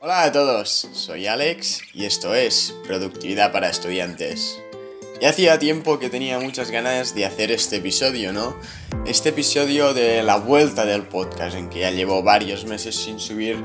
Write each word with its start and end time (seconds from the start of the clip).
Hola 0.00 0.22
a 0.22 0.30
todos, 0.30 0.88
soy 0.92 1.26
Alex 1.26 1.80
y 1.92 2.04
esto 2.04 2.32
es 2.32 2.72
Productividad 2.86 3.50
para 3.50 3.68
Estudiantes. 3.68 4.62
Ya 5.20 5.30
hacía 5.30 5.58
tiempo 5.58 5.98
que 5.98 6.08
tenía 6.08 6.38
muchas 6.38 6.70
ganas 6.70 7.16
de 7.16 7.26
hacer 7.26 7.50
este 7.50 7.78
episodio, 7.78 8.32
¿no? 8.32 8.54
Este 9.06 9.30
episodio 9.30 9.94
de 9.94 10.22
la 10.22 10.36
vuelta 10.36 10.86
del 10.86 11.02
podcast, 11.02 11.56
en 11.56 11.68
que 11.68 11.80
ya 11.80 11.90
llevo 11.90 12.22
varios 12.22 12.64
meses 12.64 12.94
sin 12.94 13.18
subir 13.18 13.56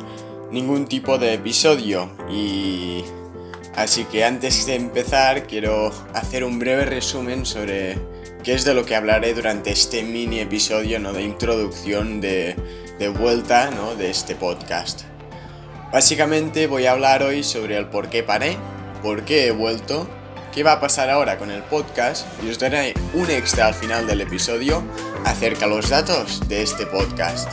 ningún 0.49 0.87
tipo 0.87 1.19
de 1.19 1.33
episodio 1.33 2.09
y... 2.31 3.03
Así 3.75 4.05
que 4.05 4.25
antes 4.25 4.65
de 4.65 4.73
empezar 4.73 5.45
quiero 5.45 5.91
hacer 6.15 6.43
un 6.43 6.57
breve 6.57 6.85
resumen 6.85 7.45
sobre 7.45 7.99
qué 8.43 8.55
es 8.55 8.65
de 8.65 8.73
lo 8.73 8.87
que 8.87 8.95
hablaré 8.95 9.35
durante 9.35 9.69
este 9.69 10.01
mini 10.01 10.39
episodio, 10.39 10.99
¿no? 10.99 11.13
De 11.13 11.21
introducción 11.21 12.21
de, 12.21 12.55
de 12.97 13.09
vuelta, 13.09 13.69
¿no? 13.69 13.93
De 13.93 14.09
este 14.09 14.33
podcast. 14.33 15.12
Básicamente 15.93 16.65
voy 16.65 16.87
a 16.87 16.93
hablar 16.93 17.21
hoy 17.21 17.43
sobre 17.43 17.77
el 17.77 17.85
por 17.85 18.09
qué 18.09 18.23
paré, 18.23 18.57
por 19.03 19.25
qué 19.25 19.45
he 19.45 19.51
vuelto, 19.51 20.09
qué 20.51 20.63
va 20.63 20.71
a 20.71 20.79
pasar 20.79 21.11
ahora 21.11 21.37
con 21.37 21.51
el 21.51 21.61
podcast 21.61 22.25
y 22.43 22.49
os 22.49 22.57
daré 22.57 22.95
un 23.13 23.29
extra 23.29 23.67
al 23.67 23.75
final 23.75 24.07
del 24.07 24.21
episodio 24.21 24.83
acerca 25.23 25.67
de 25.67 25.75
los 25.75 25.91
datos 25.91 26.49
de 26.49 26.63
este 26.63 26.87
podcast. 26.87 27.47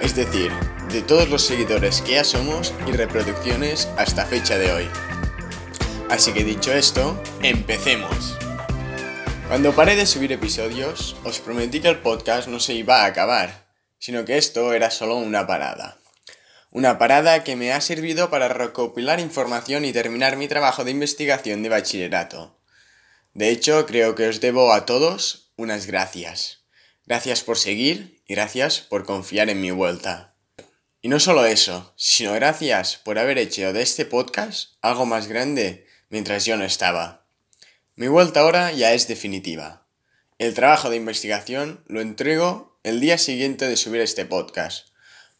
Es 0.00 0.14
decir, 0.14 0.52
de 0.92 1.02
todos 1.02 1.28
los 1.28 1.44
seguidores 1.44 2.02
que 2.02 2.12
ya 2.12 2.22
somos 2.22 2.72
y 2.86 2.92
reproducciones 2.92 3.88
hasta 3.96 4.26
fecha 4.26 4.58
de 4.58 4.70
hoy. 4.70 4.88
Así 6.08 6.32
que 6.32 6.44
dicho 6.44 6.72
esto, 6.72 7.20
empecemos. 7.42 8.38
Cuando 9.48 9.72
paré 9.72 9.96
de 9.96 10.06
subir 10.06 10.30
episodios, 10.30 11.16
os 11.24 11.40
prometí 11.40 11.80
que 11.80 11.88
el 11.88 11.98
podcast 11.98 12.46
no 12.46 12.60
se 12.60 12.74
iba 12.74 13.02
a 13.02 13.06
acabar, 13.06 13.66
sino 13.98 14.24
que 14.24 14.38
esto 14.38 14.72
era 14.72 14.92
solo 14.92 15.16
una 15.16 15.48
parada. 15.48 15.98
Una 16.74 16.96
parada 16.96 17.44
que 17.44 17.54
me 17.54 17.70
ha 17.70 17.82
servido 17.82 18.30
para 18.30 18.48
recopilar 18.48 19.20
información 19.20 19.84
y 19.84 19.92
terminar 19.92 20.38
mi 20.38 20.48
trabajo 20.48 20.84
de 20.84 20.90
investigación 20.90 21.62
de 21.62 21.68
bachillerato. 21.68 22.58
De 23.34 23.50
hecho, 23.50 23.84
creo 23.84 24.14
que 24.14 24.26
os 24.26 24.40
debo 24.40 24.72
a 24.72 24.86
todos 24.86 25.52
unas 25.56 25.84
gracias. 25.86 26.64
Gracias 27.04 27.42
por 27.42 27.58
seguir 27.58 28.22
y 28.26 28.34
gracias 28.34 28.80
por 28.80 29.04
confiar 29.04 29.50
en 29.50 29.60
mi 29.60 29.70
vuelta. 29.70 30.34
Y 31.02 31.08
no 31.08 31.20
solo 31.20 31.44
eso, 31.44 31.92
sino 31.98 32.32
gracias 32.32 32.96
por 32.96 33.18
haber 33.18 33.36
hecho 33.36 33.74
de 33.74 33.82
este 33.82 34.06
podcast 34.06 34.76
algo 34.80 35.04
más 35.04 35.26
grande 35.26 35.86
mientras 36.08 36.46
yo 36.46 36.56
no 36.56 36.64
estaba. 36.64 37.26
Mi 37.96 38.08
vuelta 38.08 38.40
ahora 38.40 38.72
ya 38.72 38.94
es 38.94 39.08
definitiva. 39.08 39.86
El 40.38 40.54
trabajo 40.54 40.88
de 40.88 40.96
investigación 40.96 41.84
lo 41.86 42.00
entrego 42.00 42.80
el 42.82 42.98
día 43.00 43.18
siguiente 43.18 43.68
de 43.68 43.76
subir 43.76 44.00
este 44.00 44.24
podcast 44.24 44.91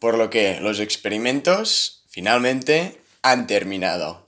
por 0.02 0.18
lo 0.18 0.30
que 0.30 0.58
los 0.58 0.80
experimentos 0.80 2.02
finalmente 2.08 3.00
han 3.22 3.46
terminado. 3.46 4.24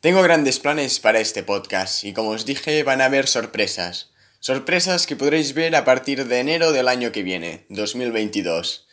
Tengo 0.00 0.20
grandes 0.20 0.58
planes 0.58 0.98
para 0.98 1.20
este 1.20 1.44
podcast 1.44 2.02
y 2.02 2.12
como 2.12 2.30
os 2.30 2.44
dije 2.44 2.82
van 2.82 3.00
a 3.00 3.04
haber 3.04 3.28
sorpresas. 3.28 4.10
Sorpresas 4.40 5.06
que 5.06 5.14
podréis 5.14 5.54
ver 5.54 5.76
a 5.76 5.84
partir 5.84 6.26
de 6.26 6.40
enero 6.40 6.72
del 6.72 6.88
año 6.88 7.12
que 7.12 7.22
viene, 7.22 7.66
2022. 7.68 8.88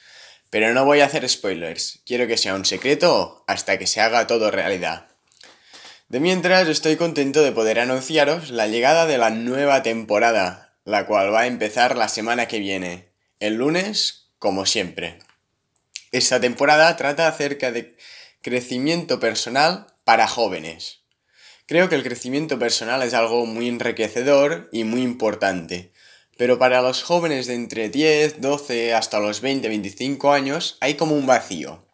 Pero 0.51 0.71
no 0.75 0.85
voy 0.85 0.99
a 0.99 1.05
hacer 1.05 1.27
spoilers, 1.27 1.97
quiero 2.05 2.27
que 2.27 2.37
sea 2.37 2.53
un 2.53 2.65
secreto 2.65 3.43
hasta 3.47 3.79
que 3.79 3.87
se 3.87 4.01
haga 4.01 4.27
todo 4.27 4.51
realidad. 4.51 5.07
De 6.09 6.19
mientras 6.19 6.67
estoy 6.67 6.95
contento 6.95 7.41
de 7.41 7.53
poder 7.53 7.79
anunciaros 7.79 8.51
la 8.51 8.67
llegada 8.67 9.07
de 9.07 9.17
la 9.17 9.31
nueva 9.31 9.81
temporada, 9.81 10.75
la 10.83 11.07
cual 11.07 11.33
va 11.33 11.39
a 11.39 11.47
empezar 11.47 11.97
la 11.97 12.07
semana 12.07 12.47
que 12.47 12.59
viene, 12.59 13.09
el 13.39 13.55
lunes, 13.55 14.27
como 14.37 14.67
siempre. 14.67 15.25
Esta 16.15 16.39
temporada 16.39 16.95
trata 16.95 17.27
acerca 17.27 17.73
de 17.73 17.97
crecimiento 18.41 19.19
personal 19.19 19.87
para 20.05 20.29
jóvenes. 20.29 21.01
Creo 21.65 21.89
que 21.89 21.95
el 21.95 22.03
crecimiento 22.03 22.57
personal 22.57 23.03
es 23.03 23.13
algo 23.13 23.45
muy 23.45 23.67
enriquecedor 23.67 24.69
y 24.71 24.85
muy 24.85 25.01
importante, 25.01 25.91
pero 26.37 26.57
para 26.57 26.81
los 26.81 27.03
jóvenes 27.03 27.47
de 27.47 27.55
entre 27.55 27.89
10, 27.89 28.39
12 28.39 28.93
hasta 28.93 29.19
los 29.19 29.41
20, 29.41 29.67
25 29.67 30.31
años 30.31 30.77
hay 30.79 30.93
como 30.93 31.15
un 31.15 31.25
vacío. 31.25 31.85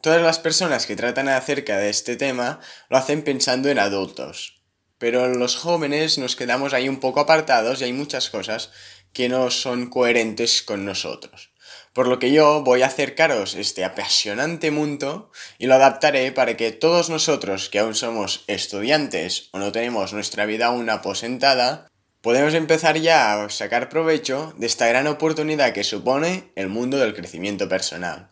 Todas 0.00 0.22
las 0.22 0.38
personas 0.38 0.86
que 0.86 0.96
tratan 0.96 1.28
acerca 1.28 1.76
de 1.76 1.90
este 1.90 2.16
tema 2.16 2.60
lo 2.88 2.96
hacen 2.96 3.20
pensando 3.24 3.68
en 3.68 3.78
adultos, 3.78 4.62
pero 4.96 5.28
los 5.28 5.54
jóvenes 5.54 6.16
nos 6.16 6.34
quedamos 6.34 6.72
ahí 6.72 6.88
un 6.88 6.98
poco 6.98 7.20
apartados 7.20 7.82
y 7.82 7.84
hay 7.84 7.92
muchas 7.92 8.30
cosas 8.30 8.70
que 9.12 9.28
no 9.28 9.50
son 9.50 9.90
coherentes 9.90 10.62
con 10.62 10.86
nosotros. 10.86 11.50
Por 11.96 12.08
lo 12.08 12.18
que 12.18 12.30
yo 12.30 12.62
voy 12.62 12.82
a 12.82 12.88
acercaros 12.88 13.54
este 13.54 13.82
apasionante 13.82 14.70
mundo 14.70 15.32
y 15.56 15.64
lo 15.64 15.76
adaptaré 15.76 16.30
para 16.30 16.54
que 16.54 16.70
todos 16.70 17.08
nosotros 17.08 17.70
que 17.70 17.78
aún 17.78 17.94
somos 17.94 18.44
estudiantes 18.48 19.48
o 19.52 19.58
no 19.58 19.72
tenemos 19.72 20.12
nuestra 20.12 20.44
vida 20.44 20.66
aún 20.66 20.90
aposentada, 20.90 21.90
podemos 22.20 22.52
empezar 22.52 22.98
ya 22.98 23.42
a 23.42 23.48
sacar 23.48 23.88
provecho 23.88 24.52
de 24.58 24.66
esta 24.66 24.86
gran 24.88 25.06
oportunidad 25.06 25.72
que 25.72 25.84
supone 25.84 26.52
el 26.54 26.68
mundo 26.68 26.98
del 26.98 27.14
crecimiento 27.14 27.66
personal. 27.66 28.28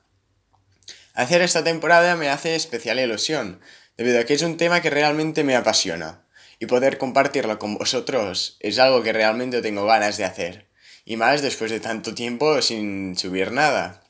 Hacer 1.15 1.41
esta 1.41 1.65
temporada 1.65 2.17
me 2.17 2.29
hace 2.29 2.57
especial 2.57 3.01
ilusión, 3.01 3.63
debido 3.97 4.21
a 4.21 4.25
que 4.25 4.35
es 4.35 4.43
un 4.43 4.59
tema 4.59 4.83
que 4.83 4.91
realmente 4.91 5.43
me 5.43 5.57
apasiona, 5.57 6.27
y 6.59 6.67
poder 6.67 6.99
compartirlo 6.99 7.59
con 7.59 7.79
vosotros 7.79 8.59
es 8.61 8.79
algo 8.79 9.03
que 9.03 9.15
realmente 9.15 9.63
tengo 9.63 9.87
ganas 9.87 10.19
de 10.19 10.27
hacer 10.27 10.74
y 11.05 11.17
más 11.17 11.43
después 11.43 11.71
de 11.71 11.81
tanto 11.81 12.15
tiempo 12.15 12.61
sin 12.63 13.17
subir 13.17 13.53
nada. 13.53 14.03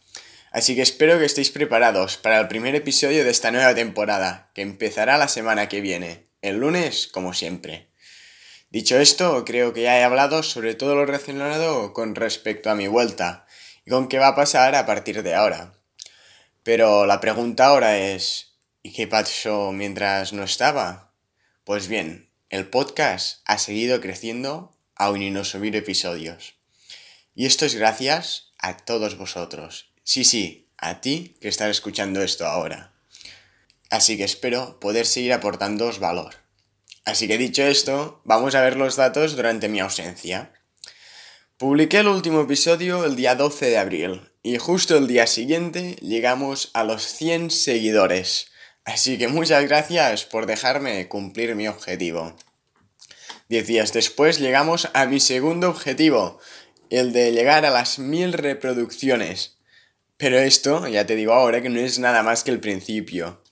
Así 0.52 0.76
que 0.76 0.82
espero 0.82 1.18
que 1.18 1.24
estéis 1.24 1.50
preparados 1.50 2.16
para 2.16 2.38
el 2.38 2.46
primer 2.46 2.74
episodio 2.74 3.24
de 3.24 3.30
esta 3.30 3.50
nueva 3.50 3.74
temporada, 3.74 4.50
que 4.54 4.62
empezará 4.62 5.18
la 5.18 5.26
semana 5.26 5.68
que 5.68 5.80
viene, 5.80 6.28
el 6.42 6.58
lunes 6.58 7.08
como 7.08 7.34
siempre. 7.34 7.88
Dicho 8.70 8.98
esto, 8.98 9.44
creo 9.44 9.72
que 9.72 9.82
ya 9.82 9.98
he 9.98 10.04
hablado 10.04 10.42
sobre 10.42 10.74
todo 10.74 10.94
lo 10.94 11.06
relacionado 11.06 11.92
con 11.92 12.14
respecto 12.14 12.70
a 12.70 12.74
mi 12.74 12.86
vuelta 12.86 13.46
y 13.84 13.90
con 13.90 14.08
qué 14.08 14.18
va 14.18 14.28
a 14.28 14.36
pasar 14.36 14.74
a 14.74 14.86
partir 14.86 15.22
de 15.22 15.34
ahora. 15.34 15.74
Pero 16.62 17.06
la 17.06 17.20
pregunta 17.20 17.66
ahora 17.66 17.98
es, 17.98 18.56
¿y 18.82 18.92
qué 18.92 19.06
pasó 19.06 19.72
mientras 19.72 20.32
no 20.32 20.44
estaba? 20.44 21.12
Pues 21.64 21.88
bien, 21.88 22.30
el 22.48 22.68
podcast 22.68 23.42
ha 23.44 23.58
seguido 23.58 24.00
creciendo 24.00 24.76
aún 24.94 25.22
y 25.22 25.30
no 25.30 25.44
subir 25.44 25.74
episodios. 25.76 26.54
Y 27.34 27.46
esto 27.46 27.66
es 27.66 27.74
gracias 27.74 28.52
a 28.58 28.76
todos 28.76 29.18
vosotros. 29.18 29.90
Sí, 30.04 30.24
sí, 30.24 30.68
a 30.78 31.00
ti 31.00 31.36
que 31.40 31.48
estás 31.48 31.70
escuchando 31.70 32.22
esto 32.22 32.46
ahora. 32.46 32.92
Así 33.90 34.16
que 34.16 34.24
espero 34.24 34.78
poder 34.80 35.06
seguir 35.06 35.32
aportándoos 35.32 35.98
valor. 35.98 36.34
Así 37.04 37.28
que 37.28 37.38
dicho 37.38 37.62
esto, 37.62 38.20
vamos 38.24 38.54
a 38.54 38.62
ver 38.62 38.76
los 38.76 38.96
datos 38.96 39.36
durante 39.36 39.68
mi 39.68 39.80
ausencia. 39.80 40.52
Publiqué 41.58 41.98
el 41.98 42.08
último 42.08 42.42
episodio 42.42 43.04
el 43.04 43.16
día 43.16 43.34
12 43.34 43.66
de 43.66 43.78
abril 43.78 44.30
y 44.42 44.58
justo 44.58 44.96
el 44.96 45.06
día 45.06 45.26
siguiente 45.26 45.96
llegamos 46.00 46.70
a 46.72 46.84
los 46.84 47.02
100 47.04 47.50
seguidores. 47.50 48.48
Así 48.84 49.18
que 49.18 49.28
muchas 49.28 49.64
gracias 49.66 50.24
por 50.24 50.46
dejarme 50.46 51.08
cumplir 51.08 51.54
mi 51.56 51.68
objetivo. 51.68 52.36
Diez 53.48 53.66
días 53.66 53.92
después 53.92 54.38
llegamos 54.38 54.88
a 54.94 55.06
mi 55.06 55.20
segundo 55.20 55.68
objetivo, 55.68 56.40
el 56.90 57.12
de 57.12 57.32
llegar 57.32 57.64
a 57.64 57.70
las 57.70 57.98
mil 57.98 58.32
reproducciones. 58.32 59.56
Pero 60.16 60.38
esto, 60.38 60.86
ya 60.86 61.06
te 61.06 61.16
digo 61.16 61.32
ahora, 61.32 61.60
que 61.62 61.68
no 61.68 61.80
es 61.80 61.98
nada 61.98 62.22
más 62.22 62.44
que 62.44 62.50
el 62.50 62.60
principio. 62.60 63.42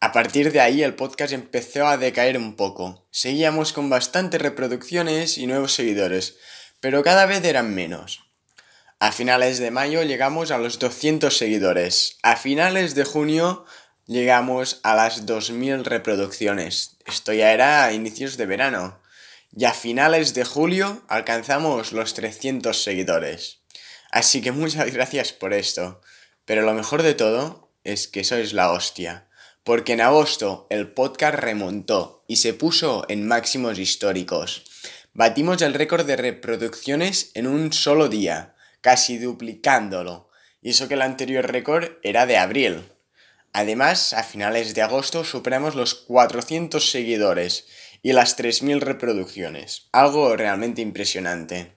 A 0.00 0.12
partir 0.12 0.52
de 0.52 0.60
ahí 0.60 0.82
el 0.82 0.94
podcast 0.94 1.32
empezó 1.32 1.86
a 1.86 1.96
decaer 1.96 2.36
un 2.36 2.56
poco. 2.56 3.06
Seguíamos 3.10 3.72
con 3.72 3.88
bastantes 3.88 4.42
reproducciones 4.42 5.38
y 5.38 5.46
nuevos 5.46 5.72
seguidores, 5.74 6.36
pero 6.80 7.02
cada 7.02 7.26
vez 7.26 7.44
eran 7.44 7.74
menos. 7.74 8.24
A 8.98 9.12
finales 9.12 9.58
de 9.58 9.70
mayo 9.70 10.02
llegamos 10.02 10.50
a 10.50 10.58
los 10.58 10.78
200 10.78 11.36
seguidores. 11.36 12.18
A 12.22 12.36
finales 12.36 12.94
de 12.94 13.04
junio 13.04 13.64
llegamos 14.06 14.80
a 14.82 14.94
las 14.94 15.26
2000 15.26 15.84
reproducciones. 15.84 16.96
Esto 17.06 17.32
ya 17.32 17.52
era 17.52 17.84
a 17.84 17.92
inicios 17.92 18.36
de 18.36 18.46
verano 18.46 19.01
y 19.54 19.64
a 19.66 19.72
finales 19.72 20.34
de 20.34 20.44
julio 20.44 21.02
alcanzamos 21.08 21.92
los 21.92 22.14
300 22.14 22.82
seguidores. 22.82 23.60
Así 24.10 24.40
que 24.40 24.52
muchas 24.52 24.92
gracias 24.92 25.32
por 25.32 25.52
esto. 25.52 26.00
Pero 26.44 26.62
lo 26.62 26.74
mejor 26.74 27.02
de 27.02 27.14
todo 27.14 27.70
es 27.84 28.08
que 28.08 28.24
sois 28.24 28.52
la 28.52 28.72
hostia. 28.72 29.28
Porque 29.64 29.92
en 29.92 30.00
agosto 30.00 30.66
el 30.70 30.90
podcast 30.90 31.38
remontó 31.38 32.24
y 32.26 32.36
se 32.36 32.52
puso 32.54 33.04
en 33.08 33.26
máximos 33.26 33.78
históricos. 33.78 34.64
Batimos 35.12 35.62
el 35.62 35.74
récord 35.74 36.06
de 36.06 36.16
reproducciones 36.16 37.30
en 37.34 37.46
un 37.46 37.72
solo 37.72 38.08
día, 38.08 38.56
casi 38.80 39.18
duplicándolo. 39.18 40.30
Y 40.62 40.70
eso 40.70 40.88
que 40.88 40.94
el 40.94 41.02
anterior 41.02 41.50
récord 41.50 41.92
era 42.02 42.26
de 42.26 42.38
abril. 42.38 42.82
Además, 43.52 44.14
a 44.14 44.24
finales 44.24 44.74
de 44.74 44.82
agosto 44.82 45.24
superamos 45.24 45.74
los 45.74 45.94
400 45.94 46.90
seguidores 46.90 47.66
y 48.02 48.12
las 48.12 48.36
3.000 48.36 48.80
reproducciones. 48.80 49.88
Algo 49.92 50.36
realmente 50.36 50.82
impresionante. 50.82 51.72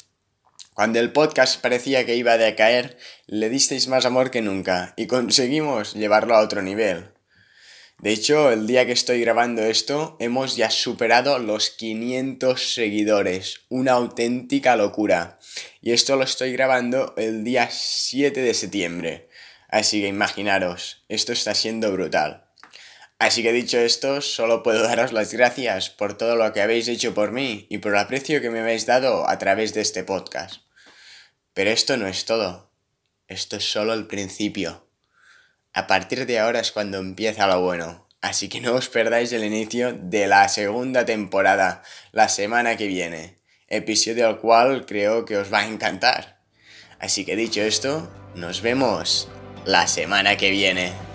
Cuando 0.73 0.99
el 0.99 1.13
podcast 1.13 1.61
parecía 1.61 2.05
que 2.05 2.15
iba 2.15 2.33
a 2.33 2.37
decaer, 2.37 2.97
le 3.27 3.49
disteis 3.49 3.87
más 3.87 4.05
amor 4.05 4.31
que 4.31 4.41
nunca 4.41 4.93
y 4.97 5.07
conseguimos 5.07 5.93
llevarlo 5.93 6.35
a 6.35 6.41
otro 6.41 6.61
nivel. 6.61 7.11
De 7.99 8.11
hecho, 8.11 8.51
el 8.51 8.67
día 8.67 8.85
que 8.85 8.91
estoy 8.91 9.21
grabando 9.21 9.61
esto, 9.63 10.17
hemos 10.19 10.57
ya 10.57 10.69
superado 10.69 11.39
los 11.39 11.69
500 11.69 12.73
seguidores. 12.73 13.61
Una 13.69 13.93
auténtica 13.93 14.75
locura. 14.75 15.39
Y 15.81 15.93
esto 15.93 16.17
lo 16.17 16.23
estoy 16.23 16.51
grabando 16.51 17.13
el 17.15 17.45
día 17.45 17.69
7 17.71 18.41
de 18.41 18.53
septiembre. 18.53 19.29
Así 19.69 20.01
que 20.01 20.07
imaginaros, 20.07 21.05
esto 21.07 21.31
está 21.31 21.55
siendo 21.55 21.91
brutal. 21.93 22.44
Así 23.17 23.43
que 23.43 23.53
dicho 23.53 23.77
esto, 23.77 24.21
solo 24.21 24.61
puedo 24.61 24.83
daros 24.83 25.13
las 25.13 25.33
gracias 25.33 25.89
por 25.89 26.17
todo 26.17 26.35
lo 26.35 26.51
que 26.51 26.61
habéis 26.61 26.87
hecho 26.87 27.13
por 27.13 27.31
mí 27.31 27.65
y 27.69 27.77
por 27.77 27.93
el 27.93 27.99
aprecio 27.99 28.41
que 28.41 28.49
me 28.49 28.59
habéis 28.59 28.85
dado 28.85 29.29
a 29.29 29.37
través 29.39 29.73
de 29.73 29.81
este 29.81 30.03
podcast. 30.03 30.61
Pero 31.53 31.69
esto 31.69 31.95
no 31.95 32.07
es 32.07 32.25
todo. 32.25 32.69
Esto 33.27 33.55
es 33.55 33.71
solo 33.71 33.93
el 33.93 34.07
principio. 34.07 34.87
A 35.73 35.87
partir 35.87 36.25
de 36.25 36.39
ahora 36.39 36.59
es 36.59 36.71
cuando 36.71 36.97
empieza 36.97 37.47
lo 37.47 37.61
bueno. 37.61 38.07
Así 38.21 38.49
que 38.49 38.59
no 38.59 38.73
os 38.73 38.89
perdáis 38.89 39.31
el 39.31 39.43
inicio 39.43 39.93
de 39.93 40.27
la 40.27 40.49
segunda 40.49 41.05
temporada, 41.05 41.83
la 42.11 42.27
semana 42.27 42.75
que 42.75 42.87
viene. 42.87 43.37
Episodio 43.67 44.27
al 44.27 44.39
cual 44.39 44.85
creo 44.85 45.25
que 45.25 45.37
os 45.37 45.53
va 45.53 45.59
a 45.59 45.67
encantar. 45.67 46.39
Así 46.99 47.23
que 47.23 47.35
dicho 47.35 47.61
esto, 47.61 48.11
nos 48.35 48.61
vemos 48.61 49.29
la 49.65 49.87
semana 49.87 50.37
que 50.37 50.49
viene. 50.49 51.14